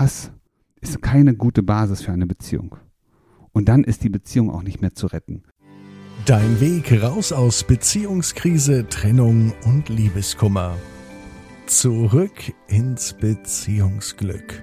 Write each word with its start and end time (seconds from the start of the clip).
Hass 0.00 0.32
ist 0.80 1.02
keine 1.02 1.34
gute 1.34 1.62
Basis 1.62 2.00
für 2.00 2.10
eine 2.10 2.26
Beziehung. 2.26 2.74
Und 3.52 3.68
dann 3.68 3.84
ist 3.84 4.02
die 4.02 4.08
Beziehung 4.08 4.50
auch 4.50 4.62
nicht 4.62 4.80
mehr 4.80 4.94
zu 4.94 5.06
retten. 5.06 5.42
Dein 6.24 6.58
Weg 6.58 7.02
raus 7.02 7.32
aus 7.32 7.64
Beziehungskrise, 7.64 8.88
Trennung 8.88 9.52
und 9.66 9.90
Liebeskummer. 9.90 10.74
Zurück 11.66 12.32
ins 12.66 13.12
Beziehungsglück. 13.12 14.62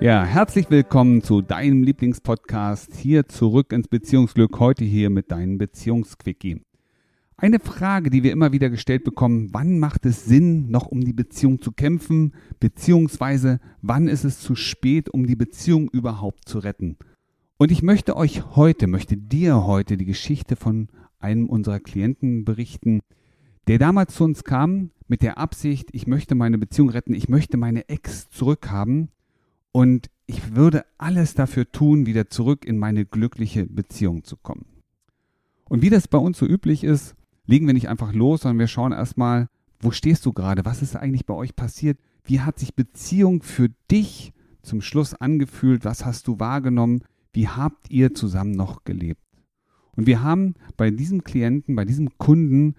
Ja, 0.00 0.24
herzlich 0.24 0.70
willkommen 0.70 1.22
zu 1.22 1.42
deinem 1.42 1.82
Lieblingspodcast. 1.82 2.94
Hier 2.96 3.28
zurück 3.28 3.70
ins 3.70 3.88
Beziehungsglück. 3.88 4.58
Heute 4.60 4.82
hier 4.86 5.10
mit 5.10 5.30
deinem 5.30 5.58
Beziehungsquickie. 5.58 6.62
Eine 7.40 7.58
Frage, 7.58 8.10
die 8.10 8.22
wir 8.22 8.32
immer 8.32 8.52
wieder 8.52 8.68
gestellt 8.68 9.02
bekommen, 9.02 9.48
wann 9.52 9.78
macht 9.78 10.04
es 10.04 10.26
Sinn, 10.26 10.70
noch 10.70 10.88
um 10.88 11.00
die 11.00 11.14
Beziehung 11.14 11.62
zu 11.62 11.72
kämpfen, 11.72 12.34
beziehungsweise 12.60 13.60
wann 13.80 14.08
ist 14.08 14.24
es 14.24 14.40
zu 14.40 14.54
spät, 14.54 15.08
um 15.08 15.26
die 15.26 15.36
Beziehung 15.36 15.88
überhaupt 15.88 16.46
zu 16.46 16.58
retten? 16.58 16.98
Und 17.56 17.72
ich 17.72 17.82
möchte 17.82 18.14
euch 18.14 18.56
heute, 18.56 18.86
möchte 18.86 19.16
dir 19.16 19.64
heute 19.64 19.96
die 19.96 20.04
Geschichte 20.04 20.54
von 20.54 20.88
einem 21.18 21.48
unserer 21.48 21.80
Klienten 21.80 22.44
berichten, 22.44 23.00
der 23.68 23.78
damals 23.78 24.16
zu 24.16 24.24
uns 24.24 24.44
kam 24.44 24.90
mit 25.08 25.22
der 25.22 25.38
Absicht, 25.38 25.88
ich 25.92 26.06
möchte 26.06 26.34
meine 26.34 26.58
Beziehung 26.58 26.90
retten, 26.90 27.14
ich 27.14 27.30
möchte 27.30 27.56
meine 27.56 27.88
Ex 27.88 28.28
zurückhaben 28.28 29.08
und 29.72 30.10
ich 30.26 30.56
würde 30.56 30.84
alles 30.98 31.32
dafür 31.32 31.72
tun, 31.72 32.04
wieder 32.04 32.28
zurück 32.28 32.66
in 32.66 32.76
meine 32.76 33.06
glückliche 33.06 33.64
Beziehung 33.64 34.24
zu 34.24 34.36
kommen. 34.36 34.66
Und 35.70 35.80
wie 35.80 35.88
das 35.88 36.06
bei 36.06 36.18
uns 36.18 36.36
so 36.36 36.44
üblich 36.44 36.84
ist, 36.84 37.16
legen 37.50 37.66
wir 37.66 37.74
nicht 37.74 37.88
einfach 37.88 38.12
los, 38.12 38.42
sondern 38.42 38.60
wir 38.60 38.68
schauen 38.68 38.92
erstmal, 38.92 39.48
wo 39.80 39.90
stehst 39.90 40.24
du 40.24 40.32
gerade? 40.32 40.64
Was 40.64 40.82
ist 40.82 40.96
eigentlich 40.96 41.26
bei 41.26 41.34
euch 41.34 41.56
passiert? 41.56 41.98
Wie 42.22 42.40
hat 42.40 42.58
sich 42.58 42.74
Beziehung 42.74 43.42
für 43.42 43.68
dich 43.90 44.32
zum 44.62 44.80
Schluss 44.80 45.14
angefühlt? 45.14 45.84
Was 45.84 46.04
hast 46.04 46.28
du 46.28 46.38
wahrgenommen? 46.38 47.02
Wie 47.32 47.48
habt 47.48 47.90
ihr 47.90 48.14
zusammen 48.14 48.52
noch 48.52 48.84
gelebt? 48.84 49.22
Und 49.96 50.06
wir 50.06 50.22
haben 50.22 50.54
bei 50.76 50.90
diesem 50.90 51.24
Klienten, 51.24 51.74
bei 51.74 51.84
diesem 51.84 52.16
Kunden 52.18 52.76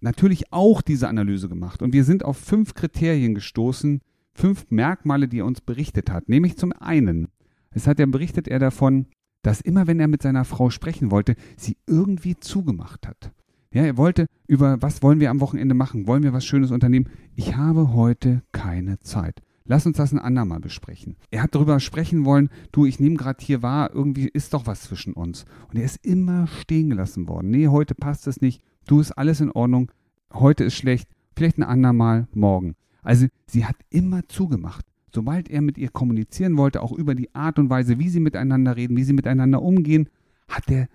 natürlich 0.00 0.52
auch 0.52 0.80
diese 0.80 1.08
Analyse 1.08 1.48
gemacht. 1.48 1.82
Und 1.82 1.92
wir 1.92 2.04
sind 2.04 2.24
auf 2.24 2.38
fünf 2.38 2.72
Kriterien 2.74 3.34
gestoßen, 3.34 4.00
fünf 4.32 4.66
Merkmale, 4.70 5.28
die 5.28 5.40
er 5.40 5.46
uns 5.46 5.60
berichtet 5.60 6.10
hat. 6.10 6.28
Nämlich 6.28 6.56
zum 6.56 6.72
einen, 6.72 7.28
es 7.70 7.86
hat 7.86 8.00
er 8.00 8.06
berichtet 8.06 8.48
er 8.48 8.58
davon, 8.58 9.06
dass 9.42 9.60
immer 9.60 9.86
wenn 9.86 10.00
er 10.00 10.08
mit 10.08 10.22
seiner 10.22 10.44
Frau 10.44 10.70
sprechen 10.70 11.10
wollte, 11.10 11.34
sie 11.56 11.76
irgendwie 11.86 12.36
zugemacht 12.36 13.06
hat. 13.06 13.32
Ja, 13.72 13.84
er 13.84 13.96
wollte 13.96 14.26
über, 14.48 14.82
was 14.82 15.00
wollen 15.00 15.20
wir 15.20 15.30
am 15.30 15.40
Wochenende 15.40 15.76
machen? 15.76 16.08
Wollen 16.08 16.24
wir 16.24 16.32
was 16.32 16.44
Schönes 16.44 16.72
unternehmen? 16.72 17.08
Ich 17.36 17.56
habe 17.56 17.92
heute 17.92 18.42
keine 18.50 18.98
Zeit. 18.98 19.42
Lass 19.64 19.86
uns 19.86 19.96
das 19.96 20.10
ein 20.10 20.18
andermal 20.18 20.58
besprechen. 20.58 21.14
Er 21.30 21.44
hat 21.44 21.54
darüber 21.54 21.78
sprechen 21.78 22.24
wollen, 22.24 22.50
du, 22.72 22.84
ich 22.84 22.98
nehme 22.98 23.14
gerade 23.14 23.44
hier 23.44 23.62
wahr, 23.62 23.94
irgendwie 23.94 24.26
ist 24.26 24.54
doch 24.54 24.66
was 24.66 24.82
zwischen 24.82 25.12
uns. 25.12 25.44
Und 25.68 25.78
er 25.78 25.84
ist 25.84 26.04
immer 26.04 26.48
stehen 26.48 26.90
gelassen 26.90 27.28
worden. 27.28 27.50
Nee, 27.50 27.68
heute 27.68 27.94
passt 27.94 28.26
es 28.26 28.40
nicht. 28.40 28.60
Du, 28.88 28.98
ist 28.98 29.12
alles 29.12 29.40
in 29.40 29.52
Ordnung. 29.52 29.92
Heute 30.32 30.64
ist 30.64 30.74
schlecht. 30.74 31.08
Vielleicht 31.36 31.58
ein 31.58 31.62
andermal 31.62 32.26
morgen. 32.32 32.74
Also, 33.02 33.28
sie 33.46 33.66
hat 33.66 33.76
immer 33.88 34.26
zugemacht. 34.26 34.84
Sobald 35.14 35.48
er 35.48 35.60
mit 35.60 35.78
ihr 35.78 35.90
kommunizieren 35.90 36.56
wollte, 36.56 36.82
auch 36.82 36.92
über 36.92 37.14
die 37.14 37.32
Art 37.36 37.60
und 37.60 37.70
Weise, 37.70 38.00
wie 38.00 38.08
sie 38.08 38.20
miteinander 38.20 38.76
reden, 38.76 38.96
wie 38.96 39.04
sie 39.04 39.12
miteinander 39.12 39.62
umgehen, 39.62 40.08
hat 40.48 40.68
er 40.68 40.88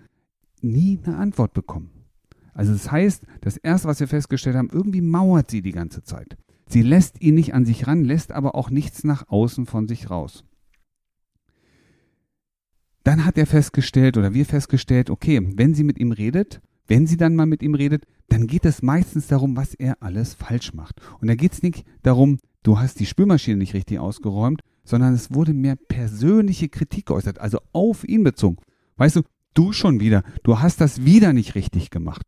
nie 0.60 0.98
eine 1.02 1.16
Antwort 1.16 1.54
bekommen. 1.54 1.95
Also 2.56 2.72
das 2.72 2.90
heißt, 2.90 3.24
das 3.42 3.58
Erste, 3.58 3.86
was 3.86 4.00
wir 4.00 4.08
festgestellt 4.08 4.56
haben, 4.56 4.70
irgendwie 4.72 5.02
mauert 5.02 5.50
sie 5.50 5.60
die 5.60 5.72
ganze 5.72 6.02
Zeit. 6.02 6.38
Sie 6.66 6.82
lässt 6.82 7.20
ihn 7.20 7.34
nicht 7.34 7.54
an 7.54 7.66
sich 7.66 7.86
ran, 7.86 8.02
lässt 8.02 8.32
aber 8.32 8.54
auch 8.54 8.70
nichts 8.70 9.04
nach 9.04 9.28
außen 9.28 9.66
von 9.66 9.86
sich 9.86 10.10
raus. 10.10 10.42
Dann 13.04 13.24
hat 13.24 13.38
er 13.38 13.46
festgestellt 13.46 14.16
oder 14.16 14.34
wir 14.34 14.46
festgestellt, 14.46 15.10
okay, 15.10 15.40
wenn 15.54 15.74
sie 15.74 15.84
mit 15.84 15.98
ihm 15.98 16.12
redet, 16.12 16.60
wenn 16.88 17.06
sie 17.06 17.18
dann 17.18 17.36
mal 17.36 17.46
mit 17.46 17.62
ihm 17.62 17.74
redet, 17.74 18.04
dann 18.28 18.46
geht 18.46 18.64
es 18.64 18.82
meistens 18.82 19.28
darum, 19.28 19.54
was 19.56 19.74
er 19.74 20.02
alles 20.02 20.34
falsch 20.34 20.72
macht. 20.72 21.00
Und 21.20 21.28
da 21.28 21.34
geht 21.34 21.52
es 21.52 21.62
nicht 21.62 21.84
darum, 22.02 22.38
du 22.62 22.78
hast 22.78 22.98
die 22.98 23.06
Spülmaschine 23.06 23.58
nicht 23.58 23.74
richtig 23.74 23.98
ausgeräumt, 23.98 24.62
sondern 24.82 25.12
es 25.12 25.32
wurde 25.32 25.52
mehr 25.52 25.76
persönliche 25.76 26.68
Kritik 26.68 27.06
geäußert, 27.06 27.38
also 27.38 27.58
auf 27.72 28.08
ihn 28.08 28.24
bezogen. 28.24 28.56
Weißt 28.96 29.16
du, 29.16 29.22
du 29.54 29.72
schon 29.72 30.00
wieder, 30.00 30.22
du 30.42 30.58
hast 30.58 30.80
das 30.80 31.04
wieder 31.04 31.32
nicht 31.32 31.54
richtig 31.54 31.90
gemacht. 31.90 32.22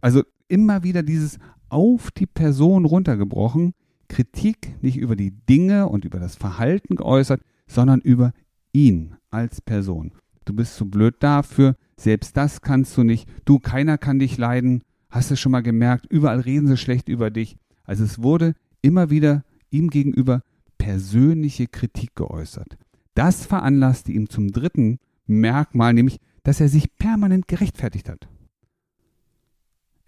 Also 0.00 0.22
immer 0.48 0.82
wieder 0.82 1.02
dieses 1.02 1.38
auf 1.68 2.10
die 2.10 2.26
Person 2.26 2.84
runtergebrochen, 2.84 3.74
Kritik 4.08 4.82
nicht 4.82 4.96
über 4.96 5.16
die 5.16 5.30
Dinge 5.30 5.88
und 5.88 6.04
über 6.04 6.18
das 6.18 6.34
Verhalten 6.34 6.96
geäußert, 6.96 7.40
sondern 7.66 8.00
über 8.00 8.32
ihn 8.72 9.14
als 9.30 9.60
Person. 9.60 10.12
Du 10.44 10.52
bist 10.54 10.74
zu 10.76 10.90
blöd 10.90 11.16
dafür, 11.20 11.76
selbst 11.96 12.36
das 12.36 12.60
kannst 12.60 12.96
du 12.96 13.04
nicht, 13.04 13.28
du, 13.44 13.58
keiner 13.58 13.98
kann 13.98 14.18
dich 14.18 14.36
leiden, 14.36 14.82
hast 15.10 15.30
du 15.30 15.36
schon 15.36 15.52
mal 15.52 15.62
gemerkt, 15.62 16.06
überall 16.06 16.40
reden 16.40 16.66
sie 16.66 16.76
schlecht 16.76 17.08
über 17.08 17.30
dich. 17.30 17.56
Also 17.84 18.04
es 18.04 18.22
wurde 18.22 18.54
immer 18.82 19.10
wieder 19.10 19.44
ihm 19.70 19.90
gegenüber 19.90 20.42
persönliche 20.78 21.66
Kritik 21.66 22.14
geäußert. 22.16 22.78
Das 23.14 23.44
veranlasste 23.44 24.12
ihm 24.12 24.28
zum 24.28 24.50
dritten 24.50 24.98
Merkmal, 25.26 25.92
nämlich, 25.92 26.18
dass 26.42 26.60
er 26.60 26.68
sich 26.68 26.96
permanent 26.96 27.48
gerechtfertigt 27.48 28.08
hat. 28.08 28.29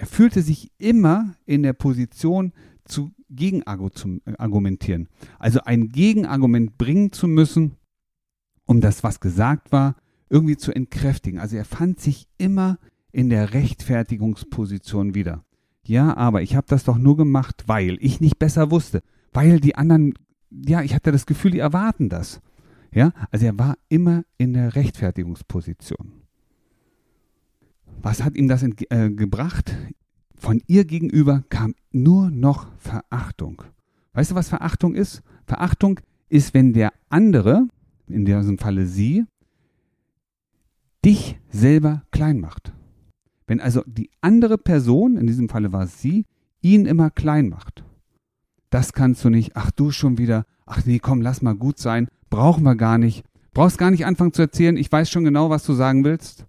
Er 0.02 0.08
fühlte 0.08 0.42
sich 0.42 0.72
immer 0.78 1.36
in 1.46 1.62
der 1.62 1.74
Position, 1.74 2.52
zu 2.84 3.12
Gegenargumentieren. 3.30 5.08
Also 5.38 5.60
ein 5.60 5.90
Gegenargument 5.90 6.76
bringen 6.76 7.12
zu 7.12 7.28
müssen, 7.28 7.76
um 8.66 8.80
das, 8.80 9.04
was 9.04 9.20
gesagt 9.20 9.70
war, 9.70 9.94
irgendwie 10.28 10.56
zu 10.56 10.74
entkräftigen. 10.74 11.38
Also 11.38 11.56
er 11.56 11.64
fand 11.64 12.00
sich 12.00 12.26
immer 12.36 12.80
in 13.12 13.30
der 13.30 13.54
Rechtfertigungsposition 13.54 15.14
wieder. 15.14 15.44
Ja, 15.86 16.16
aber 16.16 16.42
ich 16.42 16.56
habe 16.56 16.66
das 16.68 16.82
doch 16.82 16.98
nur 16.98 17.16
gemacht, 17.16 17.62
weil 17.68 17.96
ich 18.00 18.20
nicht 18.20 18.40
besser 18.40 18.72
wusste, 18.72 19.04
weil 19.32 19.60
die 19.60 19.76
anderen, 19.76 20.14
ja, 20.50 20.82
ich 20.82 20.96
hatte 20.96 21.12
das 21.12 21.26
Gefühl, 21.26 21.52
die 21.52 21.60
erwarten 21.60 22.08
das. 22.08 22.40
Ja, 22.92 23.12
also 23.30 23.46
er 23.46 23.56
war 23.56 23.78
immer 23.88 24.24
in 24.36 24.52
der 24.52 24.74
Rechtfertigungsposition. 24.74 26.21
Was 28.02 28.24
hat 28.24 28.36
ihm 28.36 28.48
das 28.48 28.62
äh, 28.64 29.10
gebracht? 29.10 29.76
Von 30.34 30.60
ihr 30.66 30.84
gegenüber 30.84 31.44
kam 31.50 31.74
nur 31.92 32.30
noch 32.30 32.66
Verachtung. 32.78 33.62
Weißt 34.12 34.32
du, 34.32 34.34
was 34.34 34.48
Verachtung 34.48 34.94
ist? 34.94 35.22
Verachtung 35.46 36.00
ist, 36.28 36.52
wenn 36.52 36.72
der 36.72 36.92
andere, 37.08 37.68
in 38.08 38.24
diesem 38.24 38.58
Falle 38.58 38.86
sie, 38.86 39.24
dich 41.04 41.38
selber 41.48 42.02
klein 42.10 42.40
macht. 42.40 42.72
Wenn 43.46 43.60
also 43.60 43.82
die 43.86 44.10
andere 44.20 44.58
Person, 44.58 45.16
in 45.16 45.26
diesem 45.28 45.48
Falle 45.48 45.72
war 45.72 45.84
es 45.84 46.02
sie, 46.02 46.26
ihn 46.60 46.86
immer 46.86 47.10
klein 47.10 47.48
macht. 47.48 47.84
Das 48.70 48.92
kannst 48.92 49.24
du 49.24 49.30
nicht. 49.30 49.56
Ach 49.56 49.70
du 49.70 49.90
schon 49.92 50.18
wieder. 50.18 50.44
Ach 50.66 50.84
nee, 50.84 50.98
komm, 50.98 51.20
lass 51.20 51.42
mal 51.42 51.54
gut 51.54 51.78
sein. 51.78 52.08
Brauchen 52.30 52.64
wir 52.64 52.74
gar 52.74 52.98
nicht. 52.98 53.24
Brauchst 53.52 53.78
gar 53.78 53.90
nicht 53.90 54.06
anfangen 54.06 54.32
zu 54.32 54.42
erzählen. 54.42 54.76
Ich 54.76 54.90
weiß 54.90 55.10
schon 55.10 55.24
genau, 55.24 55.50
was 55.50 55.64
du 55.64 55.74
sagen 55.74 56.04
willst. 56.04 56.46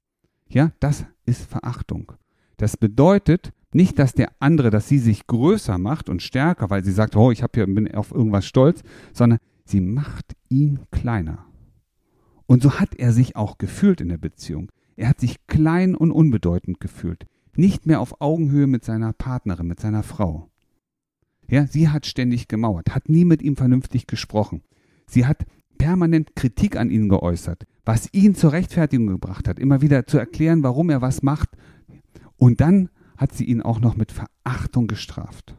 Ja, 0.48 0.72
das 0.80 1.06
ist 1.26 1.46
Verachtung. 1.46 2.14
Das 2.58 2.78
bedeutet 2.78 3.52
nicht, 3.74 3.98
dass 3.98 4.14
der 4.14 4.32
andere, 4.40 4.70
dass 4.70 4.88
sie 4.88 5.00
sich 5.00 5.28
größer 5.28 5.78
macht 5.78 6.10
und 6.10 6.22
stärker, 6.22 6.70
weil 6.70 6.84
sie 6.84 6.92
sagt, 6.92 7.16
oh, 7.16 7.32
ich 7.32 7.42
hab 7.44 7.56
hier, 7.56 7.66
bin 7.66 7.94
auf 7.94 8.12
irgendwas 8.12 8.46
stolz, 8.46 8.84
sondern 9.14 9.40
sie 9.66 9.82
macht 9.82 10.36
ihn 10.50 10.80
kleiner. 10.92 11.46
Und 12.46 12.62
so 12.62 12.80
hat 12.80 12.96
er 12.96 13.14
sich 13.14 13.36
auch 13.36 13.58
gefühlt 13.58 14.02
in 14.02 14.10
der 14.10 14.18
Beziehung. 14.18 14.72
Er 14.96 15.10
hat 15.10 15.20
sich 15.20 15.48
klein 15.48 15.96
und 15.96 16.12
unbedeutend 16.12 16.80
gefühlt. 16.80 17.26
Nicht 17.56 17.86
mehr 17.86 18.00
auf 18.00 18.22
Augenhöhe 18.22 18.68
mit 18.68 18.84
seiner 18.84 19.14
Partnerin, 19.14 19.68
mit 19.68 19.80
seiner 19.80 20.04
Frau. 20.04 20.50
Ja, 21.50 21.68
sie 21.68 21.90
hat 21.90 22.06
ständig 22.06 22.48
gemauert, 22.48 22.94
hat 22.94 23.10
nie 23.10 23.26
mit 23.26 23.42
ihm 23.42 23.56
vernünftig 23.56 24.08
gesprochen. 24.08 24.62
Sie 25.08 25.26
hat 25.26 25.46
permanent 25.84 26.34
Kritik 26.38 26.78
an 26.78 26.90
ihn 26.90 27.10
geäußert, 27.10 27.66
was 27.84 28.08
ihn 28.14 28.36
zur 28.36 28.54
Rechtfertigung 28.54 29.08
gebracht 29.08 29.50
hat, 29.50 29.60
immer 29.60 29.82
wieder 29.82 30.08
zu 30.08 30.18
erklären, 30.18 30.64
warum 30.64 30.90
er 30.90 31.02
was 31.02 31.24
macht. 31.24 31.50
Und 32.38 32.62
dann 32.62 32.90
hat 33.18 33.34
sie 33.34 33.44
ihn 33.44 33.62
auch 33.62 33.82
noch 33.82 33.98
mit 33.98 34.14
Verachtung 34.14 34.88
gestraft. 34.88 35.58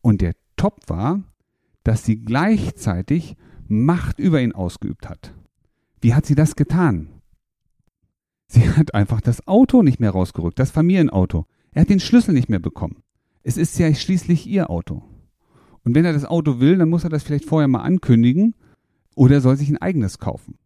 Und 0.00 0.20
der 0.20 0.34
Top 0.56 0.80
war, 0.88 1.22
dass 1.84 2.04
sie 2.04 2.24
gleichzeitig 2.24 3.36
Macht 3.68 4.18
über 4.18 4.42
ihn 4.42 4.50
ausgeübt 4.50 5.08
hat. 5.08 5.32
Wie 6.00 6.12
hat 6.12 6.26
sie 6.26 6.34
das 6.34 6.56
getan? 6.56 7.08
Sie 8.48 8.68
hat 8.68 8.94
einfach 8.94 9.20
das 9.20 9.46
Auto 9.46 9.84
nicht 9.84 10.00
mehr 10.00 10.10
rausgerückt, 10.10 10.58
das 10.58 10.72
Familienauto. 10.72 11.46
Er 11.70 11.82
hat 11.82 11.88
den 11.88 12.00
Schlüssel 12.00 12.34
nicht 12.34 12.48
mehr 12.48 12.58
bekommen. 12.58 13.04
Es 13.44 13.56
ist 13.56 13.78
ja 13.78 13.94
schließlich 13.94 14.48
ihr 14.48 14.70
Auto. 14.70 15.04
Und 15.84 15.94
wenn 15.94 16.04
er 16.04 16.12
das 16.12 16.24
Auto 16.24 16.60
will, 16.60 16.76
dann 16.78 16.88
muss 16.88 17.04
er 17.04 17.10
das 17.10 17.22
vielleicht 17.22 17.44
vorher 17.44 17.68
mal 17.68 17.82
ankündigen 17.82 18.54
oder 19.14 19.40
soll 19.40 19.56
sich 19.56 19.70
ein 19.70 19.78
eigenes 19.78 20.18
kaufen. 20.18 20.56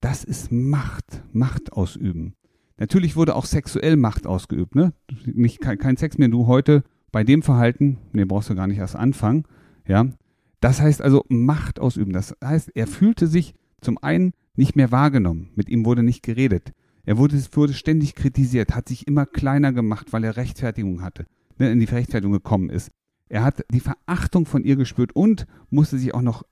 Das 0.00 0.24
ist 0.24 0.52
Macht, 0.52 1.22
Macht 1.32 1.72
ausüben. 1.72 2.34
Natürlich 2.78 3.16
wurde 3.16 3.34
auch 3.34 3.46
sexuell 3.46 3.96
Macht 3.96 4.26
ausgeübt, 4.26 4.74
ne? 4.74 4.92
Nicht 5.24 5.60
kein, 5.60 5.78
kein 5.78 5.96
Sex 5.96 6.18
mehr, 6.18 6.28
du 6.28 6.46
heute 6.46 6.84
bei 7.10 7.24
dem 7.24 7.42
Verhalten, 7.42 7.98
ne, 8.12 8.26
brauchst 8.26 8.50
du 8.50 8.54
gar 8.54 8.66
nicht 8.66 8.78
erst 8.78 8.96
anfangen, 8.96 9.44
ja? 9.86 10.06
Das 10.60 10.80
heißt 10.80 11.00
also 11.00 11.24
Macht 11.28 11.80
ausüben. 11.80 12.12
Das 12.12 12.34
heißt, 12.42 12.72
er 12.74 12.86
fühlte 12.86 13.26
sich 13.26 13.54
zum 13.80 13.98
einen 13.98 14.32
nicht 14.54 14.76
mehr 14.76 14.90
wahrgenommen. 14.90 15.50
Mit 15.54 15.68
ihm 15.68 15.84
wurde 15.84 16.02
nicht 16.02 16.22
geredet. 16.22 16.72
Er 17.04 17.18
wurde, 17.18 17.40
wurde 17.52 17.72
ständig 17.72 18.14
kritisiert, 18.14 18.74
hat 18.74 18.88
sich 18.88 19.06
immer 19.06 19.26
kleiner 19.26 19.72
gemacht, 19.72 20.12
weil 20.12 20.24
er 20.24 20.36
Rechtfertigung 20.36 21.02
hatte, 21.02 21.26
ne, 21.58 21.70
in 21.70 21.78
die 21.78 21.86
Rechtfertigung 21.86 22.32
gekommen 22.32 22.68
ist. 22.68 22.90
Er 23.28 23.42
hat 23.42 23.64
die 23.70 23.80
Verachtung 23.80 24.46
von 24.46 24.64
ihr 24.64 24.76
gespürt 24.76 25.14
und 25.14 25.46
musste 25.70 25.98
sich 25.98 26.14
auch 26.14 26.22
noch 26.22 26.44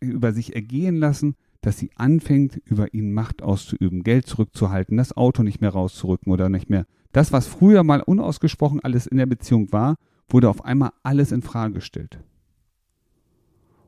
über 0.00 0.32
sich 0.32 0.54
ergehen 0.54 0.96
lassen, 0.96 1.36
dass 1.60 1.78
sie 1.78 1.90
anfängt, 1.94 2.60
über 2.64 2.92
ihn 2.92 3.12
Macht 3.12 3.42
auszuüben, 3.42 4.02
Geld 4.02 4.26
zurückzuhalten, 4.26 4.96
das 4.96 5.16
Auto 5.16 5.42
nicht 5.42 5.60
mehr 5.60 5.70
rauszurücken 5.70 6.32
oder 6.32 6.48
nicht 6.48 6.68
mehr. 6.68 6.86
Das, 7.12 7.32
was 7.32 7.46
früher 7.46 7.84
mal 7.84 8.02
unausgesprochen 8.02 8.80
alles 8.80 9.06
in 9.06 9.16
der 9.16 9.26
Beziehung 9.26 9.72
war, 9.72 9.96
wurde 10.28 10.48
auf 10.48 10.64
einmal 10.64 10.92
alles 11.02 11.30
in 11.30 11.42
Frage 11.42 11.74
gestellt. 11.74 12.18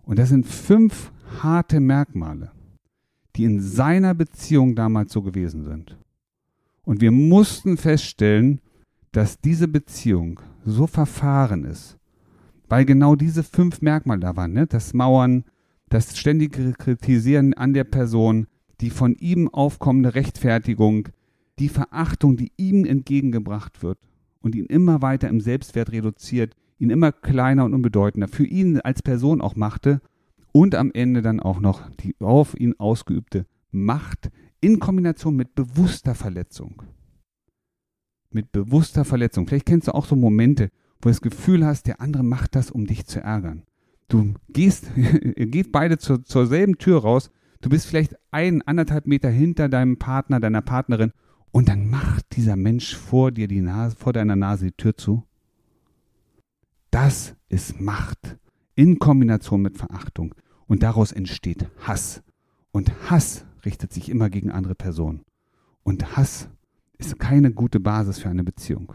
Und 0.03 0.19
das 0.19 0.29
sind 0.29 0.47
fünf 0.47 1.13
harte 1.43 1.81
Merkmale, 1.81 2.53
die 3.37 3.45
in 3.45 3.61
seiner 3.61 4.15
Beziehung 4.15 4.77
damals 4.77 5.13
so 5.13 5.23
gewesen 5.23 5.65
sind. 5.65 5.99
Und 6.83 7.01
wir 7.01 7.11
mussten 7.11 7.77
feststellen, 7.77 8.61
dass 9.13 9.41
diese 9.41 9.69
Beziehung 9.69 10.41
so 10.65 10.87
verfahren 10.87 11.65
ist, 11.65 11.99
weil 12.69 12.85
genau 12.85 13.17
diese 13.17 13.43
fünf 13.43 13.83
Merkmale 13.83 14.21
da 14.21 14.37
waren, 14.37 14.53
ne? 14.53 14.67
das 14.67 14.95
Mauern, 14.95 15.45
das 15.89 16.17
ständige 16.19 16.73
Kritisieren 16.73 17.55
an 17.55 17.75
der 17.75 17.85
Person, 17.85 18.47
die 18.81 18.91
von 18.91 19.15
ihm 19.15 19.49
aufkommende 19.49 20.15
Rechtfertigung, 20.15 21.09
die 21.59 21.69
Verachtung, 21.69 22.37
die 22.37 22.53
ihm 22.57 22.85
entgegengebracht 22.85 23.83
wird 23.83 23.99
und 24.41 24.55
ihn 24.55 24.67
immer 24.67 25.03
weiter 25.03 25.29
im 25.29 25.41
Selbstwert 25.41 25.93
reduziert, 25.93 26.55
ihn 26.79 26.91
immer 26.91 27.13
kleiner 27.13 27.65
und 27.65 27.75
unbedeutender 27.75 28.29
für 28.29 28.45
ihn 28.45 28.81
als 28.81 29.03
Person 29.03 29.41
auch 29.41 29.55
machte 29.55 30.01
und 30.53 30.75
am 30.75 30.91
Ende 30.93 31.23
dann 31.23 31.41
auch 31.41 31.61
noch 31.61 31.89
die 31.97 32.15
auf 32.21 32.59
ihn 32.59 32.75
ausgeübte 32.79 33.47
Macht 33.71 34.31
in 34.61 34.79
Kombination 34.79 35.37
mit 35.37 35.55
bewusster 35.55 36.15
Verletzung. 36.15 36.83
Mit 38.31 38.53
bewusster 38.53 39.05
Verletzung. 39.05 39.47
Vielleicht 39.47 39.67
kennst 39.67 39.89
du 39.89 39.95
auch 39.95 40.07
so 40.07 40.17
Momente, 40.17 40.71
wo 41.05 41.09
du 41.09 41.13
das 41.13 41.21
Gefühl 41.21 41.67
hast, 41.67 41.87
der 41.87 42.01
andere 42.01 42.23
macht 42.23 42.55
das, 42.55 42.71
um 42.71 42.87
dich 42.87 43.05
zu 43.07 43.21
ärgern. 43.21 43.63
Du 44.09 44.35
gehst, 44.49 44.87
ihr 44.97 45.47
geht 45.47 45.71
beide 45.71 45.99
zur, 45.99 46.25
zur 46.25 46.47
selben 46.47 46.79
Tür 46.79 47.03
raus, 47.03 47.31
du 47.61 47.69
bist 47.69 47.87
vielleicht 47.87 48.17
ein, 48.31 48.63
anderthalb 48.63 49.07
Meter 49.07 49.29
hinter 49.29 49.69
deinem 49.69 49.99
Partner, 49.99 50.41
deiner 50.41 50.63
Partnerin 50.63 51.13
und 51.53 51.69
dann 51.69 51.89
macht 51.89 52.37
dieser 52.37 52.57
Mensch 52.57 52.97
vor 52.97 53.31
dir 53.33 53.49
die 53.49 53.61
Nase, 53.61 53.97
vor 53.97 54.13
deiner 54.13 54.35
Nase 54.35 54.67
die 54.67 54.73
Tür 54.73 54.97
zu. 54.97 55.25
Das 56.91 57.37
ist 57.49 57.81
Macht 57.81 58.39
in 58.75 58.99
Kombination 58.99 59.63
mit 59.63 59.77
Verachtung. 59.77 60.35
Und 60.67 60.83
daraus 60.83 61.13
entsteht 61.13 61.69
Hass. 61.81 62.23
Und 62.73 63.11
Hass 63.11 63.45
richtet 63.65 63.93
sich 63.93 64.09
immer 64.09 64.31
gegen 64.31 64.51
andere 64.51 64.75
Personen. 64.75 65.23
Und 65.83 66.17
Hass 66.17 66.49
ist 66.99 67.19
keine 67.19 67.53
gute 67.53 67.81
Basis 67.81 68.19
für 68.19 68.31
eine 68.31 68.45
Beziehung. 68.45 68.95